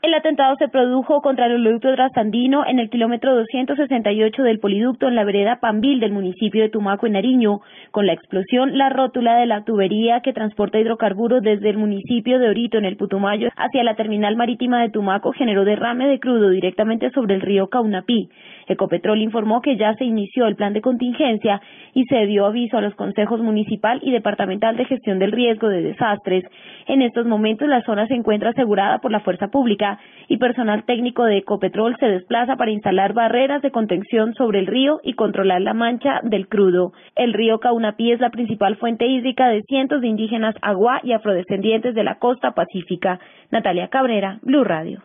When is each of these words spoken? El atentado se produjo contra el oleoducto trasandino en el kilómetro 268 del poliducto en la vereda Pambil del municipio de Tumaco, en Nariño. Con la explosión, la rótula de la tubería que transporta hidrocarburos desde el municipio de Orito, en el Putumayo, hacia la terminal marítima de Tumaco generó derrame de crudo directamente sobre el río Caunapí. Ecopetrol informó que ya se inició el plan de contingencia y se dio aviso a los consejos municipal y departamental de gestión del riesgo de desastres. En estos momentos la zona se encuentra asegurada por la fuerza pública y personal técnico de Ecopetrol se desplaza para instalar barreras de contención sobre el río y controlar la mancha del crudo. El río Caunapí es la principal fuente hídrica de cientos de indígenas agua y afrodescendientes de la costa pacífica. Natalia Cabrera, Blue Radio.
El 0.00 0.14
atentado 0.14 0.54
se 0.60 0.68
produjo 0.68 1.20
contra 1.22 1.46
el 1.46 1.54
oleoducto 1.54 1.92
trasandino 1.92 2.64
en 2.64 2.78
el 2.78 2.88
kilómetro 2.88 3.34
268 3.34 4.44
del 4.44 4.60
poliducto 4.60 5.08
en 5.08 5.16
la 5.16 5.24
vereda 5.24 5.58
Pambil 5.60 5.98
del 5.98 6.12
municipio 6.12 6.62
de 6.62 6.68
Tumaco, 6.68 7.08
en 7.08 7.14
Nariño. 7.14 7.62
Con 7.90 8.06
la 8.06 8.12
explosión, 8.12 8.78
la 8.78 8.90
rótula 8.90 9.38
de 9.38 9.46
la 9.46 9.64
tubería 9.64 10.20
que 10.20 10.32
transporta 10.32 10.78
hidrocarburos 10.78 11.42
desde 11.42 11.70
el 11.70 11.78
municipio 11.78 12.38
de 12.38 12.48
Orito, 12.48 12.78
en 12.78 12.84
el 12.84 12.96
Putumayo, 12.96 13.48
hacia 13.56 13.82
la 13.82 13.96
terminal 13.96 14.36
marítima 14.36 14.80
de 14.80 14.90
Tumaco 14.90 15.32
generó 15.32 15.64
derrame 15.64 16.06
de 16.06 16.20
crudo 16.20 16.50
directamente 16.50 17.10
sobre 17.10 17.34
el 17.34 17.40
río 17.40 17.66
Caunapí. 17.66 18.28
Ecopetrol 18.68 19.20
informó 19.20 19.62
que 19.62 19.76
ya 19.76 19.94
se 19.94 20.04
inició 20.04 20.46
el 20.46 20.54
plan 20.54 20.74
de 20.74 20.80
contingencia 20.80 21.60
y 21.92 22.04
se 22.04 22.24
dio 22.26 22.46
aviso 22.46 22.76
a 22.78 22.82
los 22.82 22.94
consejos 22.94 23.40
municipal 23.40 23.98
y 24.02 24.12
departamental 24.12 24.76
de 24.76 24.84
gestión 24.84 25.18
del 25.18 25.32
riesgo 25.32 25.68
de 25.68 25.82
desastres. 25.82 26.44
En 26.86 27.02
estos 27.02 27.26
momentos 27.26 27.66
la 27.66 27.82
zona 27.82 28.06
se 28.06 28.14
encuentra 28.14 28.50
asegurada 28.50 28.98
por 28.98 29.10
la 29.10 29.20
fuerza 29.20 29.48
pública 29.48 29.97
y 30.28 30.36
personal 30.36 30.84
técnico 30.84 31.24
de 31.24 31.38
Ecopetrol 31.38 31.96
se 31.98 32.06
desplaza 32.06 32.56
para 32.56 32.70
instalar 32.70 33.14
barreras 33.14 33.62
de 33.62 33.70
contención 33.70 34.34
sobre 34.34 34.60
el 34.60 34.66
río 34.66 35.00
y 35.02 35.14
controlar 35.14 35.62
la 35.62 35.74
mancha 35.74 36.20
del 36.22 36.48
crudo. 36.48 36.92
El 37.16 37.32
río 37.32 37.60
Caunapí 37.60 38.12
es 38.12 38.20
la 38.20 38.30
principal 38.30 38.76
fuente 38.76 39.06
hídrica 39.06 39.48
de 39.48 39.62
cientos 39.62 40.00
de 40.00 40.08
indígenas 40.08 40.54
agua 40.62 41.00
y 41.02 41.12
afrodescendientes 41.12 41.94
de 41.94 42.04
la 42.04 42.18
costa 42.18 42.52
pacífica. 42.52 43.18
Natalia 43.50 43.88
Cabrera, 43.88 44.38
Blue 44.42 44.64
Radio. 44.64 45.02